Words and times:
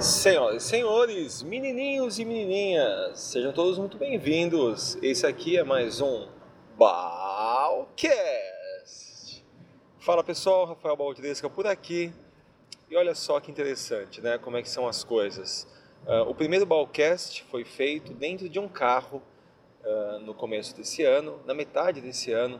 Senhoras 0.00 0.64
e 0.64 0.66
senhores, 0.66 1.42
menininhos 1.42 2.18
e 2.18 2.24
menininhas, 2.24 3.20
sejam 3.20 3.52
todos 3.52 3.76
muito 3.76 3.98
bem-vindos. 3.98 4.96
Esse 5.02 5.26
aqui 5.26 5.58
é 5.58 5.62
mais 5.62 6.00
um 6.00 6.26
Balcast. 6.78 8.32
Fala 9.98 10.24
pessoal, 10.24 10.64
Rafael 10.64 10.96
Baldresca 10.96 11.50
por 11.50 11.66
aqui. 11.66 12.12
E 12.90 12.96
olha 12.96 13.14
só 13.14 13.38
que 13.40 13.50
interessante, 13.50 14.22
né? 14.22 14.38
Como 14.38 14.56
é 14.56 14.62
que 14.62 14.70
são 14.70 14.88
as 14.88 15.04
coisas. 15.04 15.68
Uh, 16.06 16.22
o 16.30 16.34
primeiro 16.34 16.64
Balcast 16.64 17.44
foi 17.50 17.64
feito 17.64 18.14
dentro 18.14 18.48
de 18.48 18.58
um 18.58 18.66
carro 18.66 19.22
uh, 19.84 20.18
no 20.20 20.32
começo 20.32 20.74
desse 20.74 21.04
ano, 21.04 21.38
na 21.46 21.52
metade 21.52 22.00
desse 22.00 22.32
ano, 22.32 22.58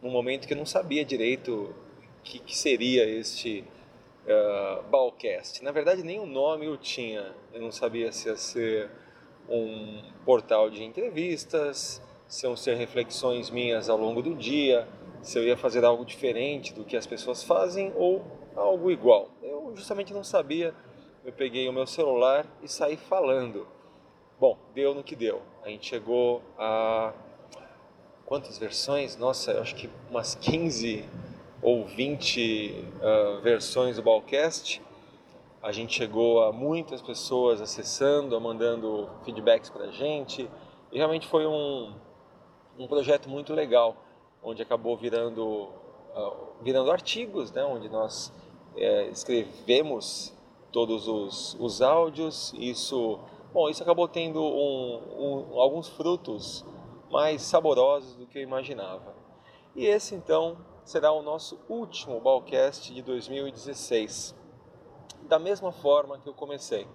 num 0.00 0.10
momento 0.10 0.48
que 0.48 0.54
eu 0.54 0.58
não 0.58 0.64
sabia 0.64 1.04
direito 1.04 1.52
o 1.52 1.74
que, 2.22 2.38
que 2.38 2.56
seria 2.56 3.04
este 3.04 3.64
uh, 4.26 4.82
Balcast. 4.90 5.62
Na 5.62 5.72
verdade, 5.72 6.02
nem 6.02 6.18
o 6.18 6.26
nome 6.26 6.66
eu 6.66 6.76
tinha. 6.76 7.34
Eu 7.52 7.60
não 7.60 7.70
sabia 7.70 8.12
se 8.12 8.28
ia 8.28 8.36
ser 8.36 8.90
um 9.48 10.02
portal 10.24 10.70
de 10.70 10.84
entrevistas, 10.84 12.02
se 12.28 12.46
iam 12.46 12.56
ser 12.56 12.76
reflexões 12.76 13.50
minhas 13.50 13.88
ao 13.88 13.96
longo 13.96 14.22
do 14.22 14.34
dia, 14.34 14.86
se 15.22 15.38
eu 15.38 15.44
ia 15.44 15.56
fazer 15.56 15.84
algo 15.84 16.04
diferente 16.04 16.72
do 16.72 16.84
que 16.84 16.96
as 16.96 17.06
pessoas 17.06 17.42
fazem 17.42 17.92
ou 17.96 18.24
algo 18.54 18.90
igual. 18.90 19.30
Eu 19.42 19.72
justamente 19.74 20.12
não 20.12 20.24
sabia. 20.24 20.74
Eu 21.24 21.32
peguei 21.32 21.68
o 21.68 21.72
meu 21.72 21.86
celular 21.86 22.46
e 22.62 22.68
saí 22.68 22.96
falando. 22.96 23.66
Bom, 24.38 24.58
deu 24.74 24.94
no 24.94 25.02
que 25.02 25.14
deu. 25.14 25.42
A 25.62 25.68
gente 25.68 25.86
chegou 25.86 26.42
a 26.56 27.12
quantas 28.24 28.56
versões? 28.56 29.16
Nossa, 29.16 29.52
eu 29.52 29.60
acho 29.60 29.74
que 29.74 29.90
umas 30.08 30.34
15 30.34 31.04
ou 31.62 31.84
20 31.84 32.70
uh, 32.70 33.02
ah, 33.02 33.40
versões 33.42 33.96
do 33.96 34.02
Ballcast. 34.02 34.82
A 35.62 35.72
gente 35.72 35.94
chegou 35.94 36.42
a 36.42 36.52
muitas 36.52 37.02
pessoas 37.02 37.60
acessando, 37.60 38.40
mandando 38.40 39.10
feedbacks 39.24 39.68
para 39.68 39.84
a 39.84 39.90
gente. 39.90 40.48
E 40.90 40.96
realmente 40.96 41.28
foi 41.28 41.46
um, 41.46 41.92
um 42.78 42.86
projeto 42.86 43.28
muito 43.28 43.52
legal, 43.52 43.94
onde 44.42 44.62
acabou 44.62 44.96
virando, 44.96 45.68
uh, 46.16 46.62
virando 46.62 46.90
artigos, 46.90 47.52
né, 47.52 47.62
onde 47.62 47.90
nós 47.90 48.32
uh, 48.74 49.10
escrevemos 49.12 50.34
todos 50.72 51.06
os, 51.06 51.56
os 51.60 51.82
áudios. 51.82 52.54
Isso, 52.56 53.18
bom, 53.52 53.68
isso 53.68 53.82
acabou 53.82 54.08
tendo 54.08 54.42
um, 54.42 55.00
um, 55.18 55.60
alguns 55.60 55.88
frutos 55.88 56.64
mais 57.10 57.42
saborosos 57.42 58.16
do 58.16 58.26
que 58.26 58.38
eu 58.38 58.42
imaginava. 58.42 59.14
E 59.76 59.84
esse 59.84 60.14
então 60.14 60.56
será 60.84 61.12
o 61.12 61.22
nosso 61.22 61.58
último 61.68 62.20
Balcast 62.20 62.92
de 62.92 63.02
2016. 63.02 64.34
Da 65.22 65.38
mesma 65.38 65.72
forma 65.72 66.18
que 66.18 66.28
eu 66.28 66.34
comecei. 66.34 66.86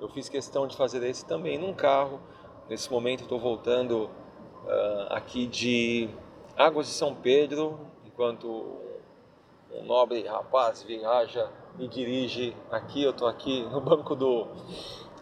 Eu 0.00 0.08
fiz 0.08 0.28
questão 0.28 0.66
de 0.66 0.76
fazer 0.76 1.02
esse 1.06 1.24
também 1.24 1.58
num 1.58 1.72
carro. 1.74 2.20
Nesse 2.68 2.90
momento 2.90 3.22
estou 3.22 3.38
voltando 3.38 4.04
uh, 4.04 5.12
aqui 5.12 5.46
de 5.46 6.08
Águas 6.56 6.86
de 6.86 6.92
São 6.92 7.14
Pedro, 7.14 7.78
enquanto 8.04 8.80
um 9.70 9.84
nobre 9.84 10.26
rapaz 10.26 10.82
viaja 10.82 11.50
e 11.78 11.88
dirige 11.88 12.56
aqui. 12.70 13.02
Eu 13.02 13.10
estou 13.10 13.28
aqui 13.28 13.62
no 13.64 13.80
banco 13.80 14.14
do, 14.14 14.46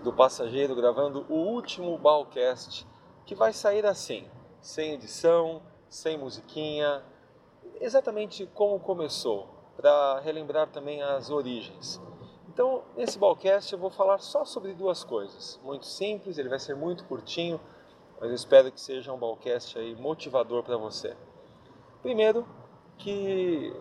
do 0.02 0.12
passageiro 0.12 0.74
gravando 0.74 1.24
o 1.28 1.34
último 1.34 1.96
Balcast 1.98 2.86
que 3.24 3.34
vai 3.34 3.52
sair 3.52 3.86
assim, 3.86 4.26
sem 4.60 4.94
edição, 4.94 5.62
sem 5.88 6.18
musiquinha, 6.18 7.02
exatamente 7.80 8.46
como 8.54 8.78
começou, 8.80 9.48
para 9.76 10.20
relembrar 10.20 10.68
também 10.68 11.02
as 11.02 11.30
origens. 11.30 12.00
Então, 12.48 12.82
nesse 12.96 13.18
Balcast 13.18 13.72
eu 13.72 13.78
vou 13.78 13.90
falar 13.90 14.18
só 14.18 14.44
sobre 14.44 14.74
duas 14.74 15.02
coisas, 15.02 15.58
muito 15.64 15.86
simples, 15.86 16.38
ele 16.38 16.48
vai 16.48 16.58
ser 16.58 16.76
muito 16.76 17.04
curtinho, 17.04 17.60
mas 18.20 18.28
eu 18.28 18.34
espero 18.34 18.70
que 18.70 18.80
seja 18.80 19.12
um 19.12 19.18
Balcast 19.18 19.78
aí 19.78 19.96
motivador 19.96 20.62
para 20.62 20.76
você. 20.76 21.16
Primeiro, 22.02 22.46
que 22.98 23.74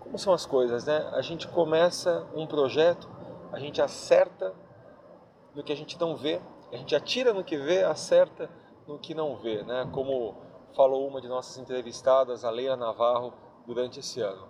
como 0.00 0.18
são 0.18 0.32
as 0.32 0.44
coisas, 0.44 0.84
né? 0.84 1.08
A 1.12 1.22
gente 1.22 1.46
começa 1.46 2.26
um 2.34 2.44
projeto, 2.44 3.08
a 3.52 3.60
gente 3.60 3.80
acerta 3.80 4.52
no 5.54 5.62
que 5.62 5.72
a 5.72 5.76
gente 5.76 5.98
não 6.00 6.16
vê, 6.16 6.40
a 6.72 6.76
gente 6.76 6.96
atira 6.96 7.32
no 7.32 7.44
que 7.44 7.56
vê, 7.56 7.84
acerta 7.84 8.50
no 8.88 8.98
que 8.98 9.14
não 9.14 9.36
vê, 9.36 9.62
né? 9.62 9.88
Como 9.92 10.34
falou 10.74 11.06
uma 11.06 11.20
de 11.20 11.28
nossas 11.28 11.58
entrevistadas, 11.58 12.44
a 12.44 12.50
Leila 12.50 12.76
Navarro, 12.76 13.32
durante 13.66 14.00
esse 14.00 14.20
ano. 14.20 14.48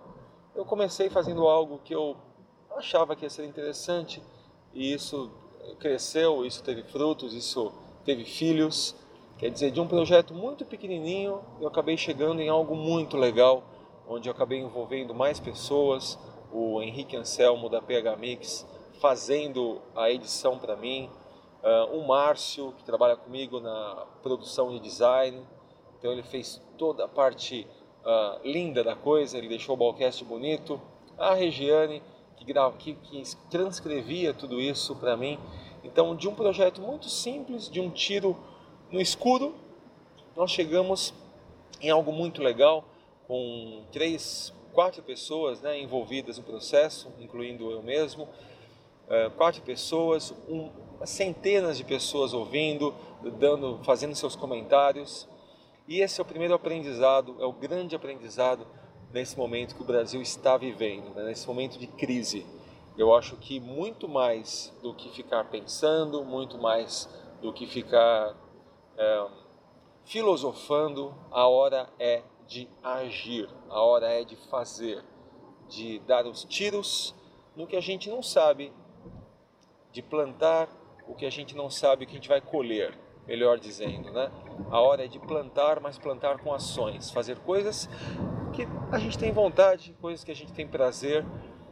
Eu 0.55 0.65
comecei 0.65 1.09
fazendo 1.09 1.47
algo 1.47 1.79
que 1.83 1.93
eu 1.93 2.15
achava 2.75 3.15
que 3.15 3.25
ia 3.25 3.29
ser 3.29 3.45
interessante 3.45 4.21
e 4.73 4.93
isso 4.93 5.31
cresceu, 5.79 6.45
isso 6.45 6.63
teve 6.63 6.83
frutos, 6.83 7.33
isso 7.33 7.71
teve 8.03 8.25
filhos. 8.25 8.95
Quer 9.37 9.49
dizer, 9.49 9.71
de 9.71 9.79
um 9.79 9.87
projeto 9.87 10.33
muito 10.33 10.65
pequenininho, 10.65 11.41
eu 11.59 11.67
acabei 11.67 11.97
chegando 11.97 12.41
em 12.41 12.49
algo 12.49 12.75
muito 12.75 13.17
legal, 13.17 13.63
onde 14.07 14.29
eu 14.29 14.33
acabei 14.33 14.59
envolvendo 14.59 15.13
mais 15.15 15.39
pessoas, 15.39 16.17
o 16.51 16.81
Henrique 16.81 17.15
Anselmo 17.15 17.69
da 17.69 17.81
PH 17.81 18.15
Mix 18.17 18.67
fazendo 18.99 19.81
a 19.95 20.11
edição 20.11 20.59
para 20.59 20.75
mim, 20.75 21.09
uh, 21.63 21.97
o 21.97 22.07
Márcio 22.07 22.73
que 22.77 22.83
trabalha 22.83 23.15
comigo 23.15 23.59
na 23.59 24.05
produção 24.21 24.69
de 24.69 24.79
design, 24.79 25.43
então 26.01 26.11
ele 26.11 26.23
fez 26.23 26.59
toda 26.79 27.05
a 27.05 27.07
parte 27.07 27.67
uh, 28.03 28.41
linda 28.43 28.83
da 28.83 28.95
coisa, 28.95 29.37
ele 29.37 29.47
deixou 29.47 29.75
o 29.75 29.77
Balcast 29.77 30.25
bonito. 30.25 30.81
A 31.15 31.35
Regiane, 31.35 32.01
que, 32.35 32.43
que, 32.79 32.93
que 32.95 33.23
transcrevia 33.51 34.33
tudo 34.33 34.59
isso 34.59 34.95
para 34.95 35.15
mim. 35.15 35.37
Então, 35.83 36.15
de 36.15 36.27
um 36.27 36.33
projeto 36.33 36.81
muito 36.81 37.07
simples, 37.07 37.69
de 37.69 37.79
um 37.79 37.91
tiro 37.91 38.35
no 38.91 38.99
escuro, 38.99 39.53
nós 40.35 40.49
chegamos 40.49 41.13
em 41.79 41.91
algo 41.91 42.11
muito 42.11 42.41
legal, 42.41 42.83
com 43.27 43.83
três, 43.91 44.51
quatro 44.73 45.03
pessoas 45.03 45.61
né, 45.61 45.79
envolvidas 45.79 46.39
no 46.39 46.43
processo, 46.43 47.13
incluindo 47.19 47.69
eu 47.69 47.83
mesmo, 47.83 48.23
uh, 48.23 49.29
quatro 49.37 49.61
pessoas, 49.61 50.33
um, 50.49 50.71
centenas 51.05 51.77
de 51.77 51.83
pessoas 51.83 52.33
ouvindo, 52.33 52.91
dando, 53.37 53.79
fazendo 53.83 54.15
seus 54.15 54.35
comentários. 54.35 55.29
E 55.87 55.99
esse 55.99 56.19
é 56.19 56.23
o 56.23 56.25
primeiro 56.25 56.53
aprendizado, 56.53 57.35
é 57.39 57.45
o 57.45 57.51
grande 57.51 57.95
aprendizado 57.95 58.67
nesse 59.11 59.37
momento 59.37 59.75
que 59.75 59.81
o 59.81 59.85
Brasil 59.85 60.21
está 60.21 60.57
vivendo, 60.57 61.13
né? 61.13 61.23
nesse 61.25 61.47
momento 61.47 61.77
de 61.77 61.87
crise. 61.87 62.45
Eu 62.97 63.13
acho 63.15 63.35
que 63.37 63.59
muito 63.59 64.07
mais 64.07 64.73
do 64.81 64.93
que 64.93 65.09
ficar 65.09 65.45
pensando, 65.45 66.23
muito 66.23 66.57
mais 66.57 67.09
do 67.41 67.51
que 67.51 67.65
ficar 67.65 68.35
é, 68.97 69.27
filosofando, 70.05 71.15
a 71.31 71.47
hora 71.47 71.89
é 71.99 72.21
de 72.47 72.69
agir, 72.83 73.49
a 73.69 73.81
hora 73.81 74.07
é 74.07 74.23
de 74.23 74.35
fazer, 74.35 75.03
de 75.67 75.99
dar 75.99 76.25
os 76.25 76.43
tiros 76.43 77.15
no 77.55 77.65
que 77.65 77.75
a 77.75 77.81
gente 77.81 78.09
não 78.09 78.21
sabe, 78.21 78.71
de 79.91 80.01
plantar 80.01 80.69
o 81.07 81.15
que 81.15 81.25
a 81.25 81.29
gente 81.29 81.55
não 81.55 81.69
sabe 81.69 82.05
que 82.05 82.11
a 82.11 82.15
gente 82.15 82.29
vai 82.29 82.39
colher 82.39 82.97
melhor 83.27 83.59
dizendo, 83.59 84.11
né? 84.11 84.31
A 84.69 84.79
hora 84.79 85.05
é 85.05 85.07
de 85.07 85.19
plantar, 85.19 85.79
mas 85.79 85.97
plantar 85.97 86.39
com 86.39 86.53
ações, 86.53 87.11
fazer 87.11 87.37
coisas 87.39 87.89
que 88.53 88.67
a 88.91 88.99
gente 88.99 89.17
tem 89.17 89.31
vontade, 89.31 89.95
coisas 90.01 90.23
que 90.23 90.31
a 90.31 90.35
gente 90.35 90.53
tem 90.53 90.67
prazer. 90.67 91.25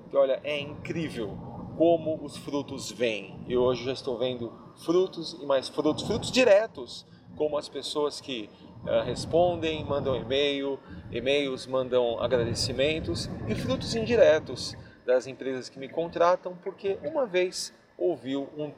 Que 0.10 0.18
olha, 0.18 0.40
é 0.44 0.60
incrível 0.60 1.38
como 1.78 2.20
os 2.24 2.36
frutos 2.36 2.92
vêm. 2.92 3.40
E 3.48 3.56
hoje 3.56 3.86
já 3.86 3.94
estou 3.94 4.18
vendo 4.18 4.52
frutos 4.84 5.38
e 5.42 5.46
mais 5.46 5.70
frutos, 5.70 6.06
frutos 6.06 6.32
diretos, 6.32 7.06
como 7.38 7.58
as 7.58 7.70
pessoas 7.70 8.20
que 8.20 8.50
uh, 8.84 9.04
respondem, 9.06 9.84
mandam 9.86 10.16
e-mail, 10.16 10.80
e-mails 11.12 11.68
mandam 11.68 12.22
agradecimentos 12.22 13.30
e 13.48 13.56
frutos 13.56 13.96
indiretos 13.96 14.76
das 15.06 15.26
empresas 15.26 15.70
que 15.70 15.80
me 15.80 15.88
contratam 15.88 16.56
porque 16.64 17.00
uma 17.04 17.26
vez 17.26 17.74
ouviu 17.98 18.50
um, 18.58 18.72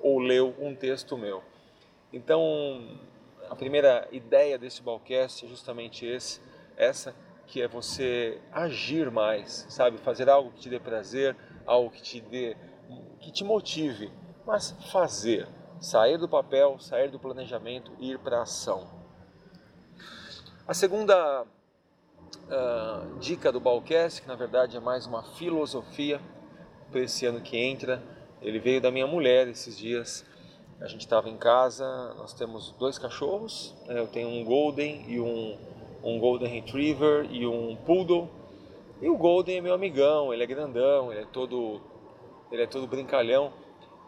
ou 0.00 0.18
leu 0.18 0.54
um 0.58 0.74
texto 0.74 1.16
meu. 1.16 1.42
Então, 2.12 2.98
a 3.50 3.54
primeira 3.54 4.08
ideia 4.10 4.58
desse 4.58 4.82
Balcast 4.82 5.44
é 5.44 5.48
justamente 5.48 6.06
esse, 6.06 6.40
essa, 6.76 7.14
que 7.46 7.60
é 7.60 7.68
você 7.68 8.40
agir 8.52 9.10
mais, 9.10 9.66
sabe? 9.68 9.98
Fazer 9.98 10.28
algo 10.28 10.50
que 10.52 10.60
te 10.60 10.70
dê 10.70 10.78
prazer, 10.78 11.36
algo 11.66 11.90
que 11.90 12.02
te 12.02 12.20
dê, 12.20 12.56
que 13.20 13.30
te 13.30 13.44
motive, 13.44 14.10
mas 14.46 14.74
fazer, 14.90 15.46
sair 15.80 16.18
do 16.18 16.28
papel, 16.28 16.78
sair 16.78 17.10
do 17.10 17.18
planejamento 17.18 17.92
e 17.98 18.12
ir 18.12 18.18
para 18.18 18.38
a 18.38 18.42
ação. 18.42 18.88
A 20.66 20.74
segunda 20.74 21.42
uh, 21.42 23.18
dica 23.18 23.52
do 23.52 23.60
Balcast, 23.60 24.22
que 24.22 24.28
na 24.28 24.34
verdade 24.34 24.76
é 24.76 24.80
mais 24.80 25.06
uma 25.06 25.22
filosofia 25.22 26.20
para 26.90 27.00
esse 27.00 27.26
ano 27.26 27.40
que 27.40 27.56
entra, 27.56 28.02
ele 28.40 28.58
veio 28.58 28.80
da 28.80 28.90
minha 28.90 29.06
mulher 29.06 29.48
esses 29.48 29.76
dias 29.76 30.24
a 30.80 30.86
gente 30.86 31.00
estava 31.00 31.28
em 31.28 31.36
casa, 31.36 32.14
nós 32.14 32.32
temos 32.32 32.70
dois 32.78 32.98
cachorros, 32.98 33.74
né? 33.86 33.98
eu 33.98 34.06
tenho 34.06 34.28
um 34.28 34.44
Golden 34.44 35.04
e 35.08 35.20
um, 35.20 35.58
um 36.04 36.18
Golden 36.20 36.48
Retriever 36.48 37.26
e 37.30 37.46
um 37.46 37.74
Poodle. 37.76 38.28
E 39.00 39.08
o 39.08 39.16
Golden 39.16 39.58
é 39.58 39.60
meu 39.60 39.74
amigão, 39.74 40.32
ele 40.32 40.42
é 40.42 40.46
grandão, 40.46 41.12
ele 41.12 41.22
é 41.22 41.26
todo 41.26 41.80
ele 42.50 42.62
é 42.62 42.66
todo 42.66 42.86
brincalhão. 42.86 43.52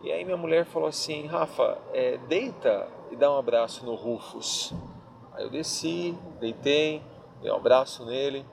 E 0.03 0.11
aí 0.11 0.25
minha 0.25 0.37
mulher 0.37 0.65
falou 0.65 0.89
assim, 0.89 1.27
Rafa, 1.27 1.79
é, 1.93 2.17
deita 2.17 2.89
e 3.11 3.17
dá 3.17 3.31
um 3.31 3.37
abraço 3.37 3.85
no 3.85 3.95
Rufus. 3.95 4.73
Aí 5.33 5.45
eu 5.45 5.51
desci, 5.51 6.17
deitei, 6.39 7.03
dei 7.43 7.51
um 7.51 7.57
abraço 7.57 8.05
nele, 8.07 8.47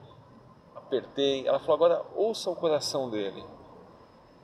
apertei. 0.74 1.46
Ela 1.46 1.58
falou, 1.58 1.74
agora 1.74 2.04
ouça 2.14 2.50
o 2.50 2.56
coração 2.56 3.08
dele. 3.08 3.42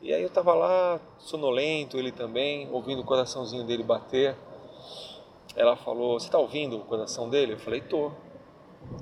E 0.05 0.12
aí 0.12 0.21
eu 0.21 0.29
estava 0.29 0.53
lá, 0.53 1.01
sonolento, 1.17 1.97
ele 1.97 2.12
também, 2.12 2.69
ouvindo 2.71 3.01
o 3.01 3.05
coraçãozinho 3.05 3.65
dele 3.65 3.83
bater. 3.83 4.37
Ela 5.56 5.77
falou, 5.77 6.21
você 6.21 6.27
está 6.27 6.37
ouvindo 6.37 6.77
o 6.77 6.81
coração 6.81 7.31
dele? 7.31 7.55
Eu 7.55 7.59
falei, 7.59 7.81
tô. 7.81 8.11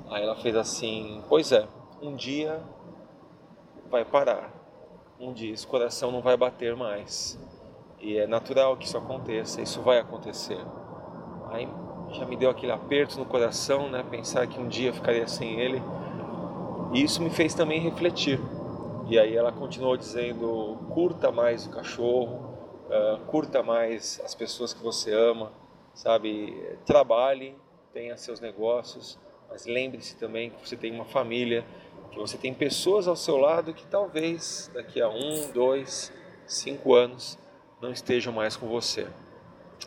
Aí 0.09 0.23
ela 0.23 0.37
fez 0.37 0.55
assim, 0.55 1.21
pois 1.29 1.51
é, 1.51 1.67
um 2.01 2.15
dia 2.15 2.63
vai 3.91 4.05
parar. 4.05 4.49
Um 5.19 5.33
dia 5.33 5.53
esse 5.53 5.67
coração 5.67 6.13
não 6.13 6.21
vai 6.21 6.37
bater 6.37 6.77
mais. 6.77 7.37
E 8.01 8.17
é 8.17 8.29
natural 8.29 8.77
que 8.77 8.87
isso 8.87 8.97
aconteça, 8.97 9.61
isso 9.61 9.83
vai 9.83 9.99
acontecer. 9.99 10.65
Aí 11.51 11.69
já 12.13 12.25
me 12.25 12.37
deu 12.37 12.49
aquele 12.49 12.71
aperto 12.71 13.19
no 13.19 13.27
coração, 13.27 13.91
né? 13.91 14.05
Pensar 14.09 14.47
que 14.47 14.61
um 14.61 14.69
dia 14.69 14.93
ficaria 14.93 15.27
sem 15.27 15.59
ele. 15.59 15.83
E 16.93 17.03
isso 17.03 17.21
me 17.21 17.31
fez 17.31 17.55
também 17.55 17.81
refletir 17.81 18.39
e 19.13 19.19
aí 19.19 19.37
ela 19.37 19.53
continuou 19.53 19.95
dizendo: 19.95 20.79
curta 20.95 21.31
mais 21.31 21.67
o 21.67 21.71
cachorro, 21.71 22.57
uh, 22.87 23.21
curta 23.27 23.63
mais 23.63 24.19
as 24.25 24.35
pessoas 24.35 24.73
que 24.73 24.83
você 24.83 25.13
ama, 25.13 25.53
sabe? 25.93 26.79
Trabalhe, 26.87 27.55
tenha 27.93 28.17
seus 28.17 28.41
negócios, 28.41 29.19
mas 29.51 29.67
lembre-se 29.67 30.17
também 30.17 30.49
que 30.49 30.67
você 30.67 30.79
tem 30.79 30.91
uma 30.91 31.05
família, 31.05 31.63
que 32.11 32.19
você 32.19 32.39
tem 32.39 32.55
pessoas 32.55 33.07
ao 33.07 33.15
seu 33.15 33.37
lado 33.37 33.75
que 33.75 33.87
talvez 33.87 34.71
daqui 34.73 34.99
a 35.03 35.11
um, 35.11 35.53
dois, 35.53 36.11
cinco 36.47 36.95
anos 36.95 37.39
não 37.83 37.93
estejam 37.93 38.33
mais 38.33 38.57
com 38.57 38.67
você. 38.67 39.07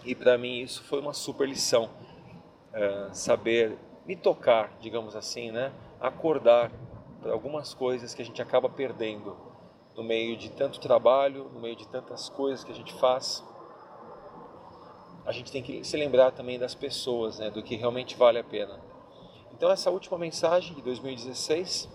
E 0.04 0.13
para 0.13 0.38
mim 0.38 0.60
isso 0.60 0.83
foi 0.83 1.00
uma 1.00 1.13
super 1.13 1.50
lição, 1.50 1.89
uh, 2.75 3.10
saber 3.12 3.75
me 4.06 4.16
tocar, 4.16 4.77
digamos 4.80 5.16
assim, 5.16 5.50
né? 5.50 5.74
Acordar 6.00 6.69
algumas 7.31 7.74
coisas 7.74 8.13
que 8.13 8.22
a 8.22 8.25
gente 8.25 8.42
acaba 8.42 8.69
perdendo 8.69 9.36
no 9.95 10.04
meio 10.04 10.36
de 10.38 10.50
tanto 10.50 10.80
trabalho, 10.80 11.50
no 11.54 11.60
meio 11.60 11.75
de 11.75 11.88
tantas 11.88 12.30
coisas 12.30 12.63
que 12.63 12.72
a 12.72 12.75
gente 12.75 12.94
faz. 12.95 13.44
A 15.25 15.31
gente 15.31 15.51
tem 15.51 15.63
que 15.63 15.83
se 15.83 15.98
lembrar 15.98 16.31
também 16.31 16.60
das 16.60 16.75
pessoas, 16.75 17.39
né, 17.39 17.50
do 17.50 17.63
que 17.63 17.75
realmente 17.75 18.16
vale 18.16 18.38
a 18.38 18.44
pena. 18.44 18.80
Então 19.54 19.72
essa 19.72 19.89
última 19.89 20.18
mensagem 20.18 20.75
de 20.75 20.81
2016, 20.81 21.89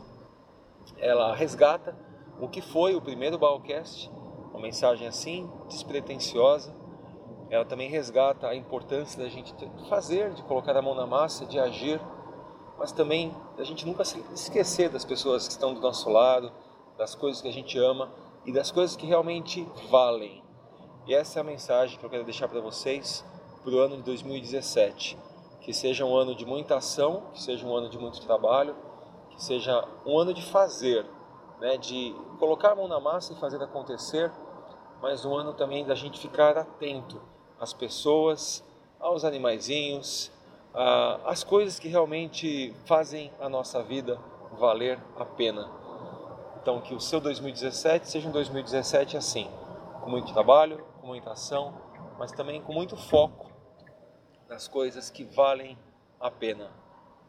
ela 0.98 1.34
resgata 1.34 1.94
o 2.40 2.48
que 2.48 2.60
foi 2.60 2.94
o 2.94 3.02
primeiro 3.02 3.38
Balcast, 3.38 4.10
uma 4.50 4.60
mensagem 4.60 5.06
assim, 5.06 5.48
despretensiosa. 5.68 6.74
Ela 7.50 7.64
também 7.64 7.90
resgata 7.90 8.48
a 8.48 8.54
importância 8.54 9.22
da 9.22 9.28
gente 9.28 9.54
fazer, 9.88 10.32
de 10.32 10.42
colocar 10.44 10.76
a 10.76 10.82
mão 10.82 10.94
na 10.94 11.06
massa, 11.06 11.44
de 11.44 11.58
agir 11.58 12.00
mas 12.80 12.92
também 12.92 13.36
a 13.58 13.62
gente 13.62 13.84
nunca 13.84 14.06
se 14.06 14.18
esquecer 14.32 14.88
das 14.88 15.04
pessoas 15.04 15.46
que 15.46 15.52
estão 15.52 15.74
do 15.74 15.80
nosso 15.82 16.08
lado, 16.08 16.50
das 16.96 17.14
coisas 17.14 17.42
que 17.42 17.48
a 17.48 17.52
gente 17.52 17.78
ama 17.78 18.10
e 18.46 18.52
das 18.52 18.70
coisas 18.70 18.96
que 18.96 19.04
realmente 19.04 19.68
valem. 19.90 20.42
E 21.06 21.14
essa 21.14 21.38
é 21.38 21.42
a 21.42 21.44
mensagem 21.44 21.98
que 21.98 22.04
eu 22.06 22.08
quero 22.08 22.24
deixar 22.24 22.48
para 22.48 22.58
vocês 22.58 23.22
para 23.62 23.74
o 23.74 23.78
ano 23.80 23.98
de 23.98 24.02
2017. 24.04 25.18
Que 25.60 25.74
seja 25.74 26.06
um 26.06 26.16
ano 26.16 26.34
de 26.34 26.46
muita 26.46 26.76
ação, 26.76 27.24
que 27.34 27.42
seja 27.42 27.66
um 27.66 27.76
ano 27.76 27.90
de 27.90 27.98
muito 27.98 28.18
trabalho, 28.22 28.74
que 29.28 29.44
seja 29.44 29.86
um 30.06 30.18
ano 30.18 30.32
de 30.32 30.42
fazer, 30.42 31.04
né, 31.60 31.76
de 31.76 32.16
colocar 32.38 32.72
a 32.72 32.74
mão 32.74 32.88
na 32.88 32.98
massa 32.98 33.34
e 33.34 33.36
fazer 33.36 33.62
acontecer, 33.62 34.32
mas 35.02 35.26
um 35.26 35.36
ano 35.36 35.52
também 35.52 35.84
da 35.84 35.94
gente 35.94 36.18
ficar 36.18 36.56
atento 36.56 37.20
às 37.60 37.74
pessoas, 37.74 38.64
aos 38.98 39.22
animaizinhos, 39.22 40.32
as 40.72 41.42
coisas 41.42 41.78
que 41.78 41.88
realmente 41.88 42.74
fazem 42.86 43.32
a 43.40 43.48
nossa 43.48 43.82
vida 43.82 44.18
valer 44.52 44.98
a 45.16 45.24
pena. 45.24 45.68
Então, 46.60 46.80
que 46.80 46.94
o 46.94 47.00
seu 47.00 47.20
2017 47.20 48.08
seja 48.08 48.28
um 48.28 48.32
2017 48.32 49.16
assim, 49.16 49.48
com 50.02 50.10
muito 50.10 50.32
trabalho, 50.32 50.84
com 51.00 51.06
muita 51.06 51.32
ação, 51.32 51.74
mas 52.18 52.32
também 52.32 52.60
com 52.60 52.72
muito 52.72 52.96
foco 52.96 53.50
nas 54.48 54.68
coisas 54.68 55.10
que 55.10 55.24
valem 55.24 55.78
a 56.20 56.30
pena. 56.30 56.70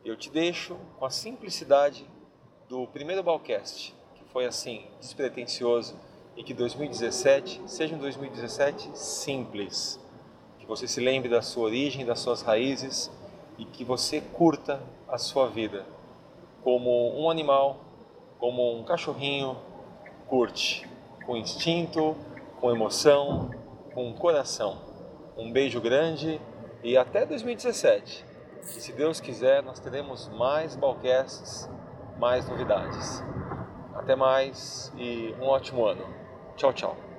Eu 0.03 0.17
te 0.17 0.29
deixo 0.29 0.75
com 0.99 1.05
a 1.05 1.09
simplicidade 1.09 2.09
do 2.67 2.87
primeiro 2.87 3.23
Balcast, 3.23 3.95
que 4.15 4.23
foi 4.25 4.45
assim, 4.45 4.85
despretensioso, 4.99 5.95
e 6.35 6.43
que 6.43 6.53
2017 6.53 7.61
seja 7.67 7.95
um 7.95 7.99
2017 7.99 8.97
simples. 8.97 9.99
Que 10.59 10.65
você 10.65 10.87
se 10.87 10.99
lembre 10.99 11.29
da 11.29 11.41
sua 11.41 11.65
origem, 11.65 12.05
das 12.05 12.19
suas 12.19 12.41
raízes 12.41 13.11
e 13.61 13.65
que 13.65 13.85
você 13.85 14.19
curta 14.19 14.81
a 15.07 15.19
sua 15.19 15.47
vida 15.47 15.85
como 16.63 17.15
um 17.15 17.29
animal, 17.29 17.77
como 18.39 18.75
um 18.75 18.83
cachorrinho 18.83 19.55
curte, 20.27 20.89
com 21.27 21.37
instinto, 21.37 22.15
com 22.59 22.71
emoção, 22.71 23.51
com 23.93 24.11
coração. 24.13 24.81
Um 25.37 25.51
beijo 25.51 25.79
grande 25.79 26.41
e 26.83 26.97
até 26.97 27.23
2017. 27.23 28.25
E 28.63 28.65
se 28.65 28.91
Deus 28.93 29.21
quiser, 29.21 29.61
nós 29.61 29.79
teremos 29.79 30.27
mais 30.29 30.75
balcasts, 30.75 31.69
mais 32.17 32.49
novidades. 32.49 33.23
Até 33.93 34.15
mais 34.15 34.91
e 34.97 35.35
um 35.39 35.45
ótimo 35.45 35.85
ano. 35.85 36.05
Tchau, 36.55 36.73
tchau. 36.73 37.10